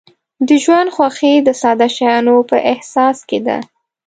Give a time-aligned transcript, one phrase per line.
[0.47, 3.57] د ژوند خوښي د ساده شیانو په احساس کې ده.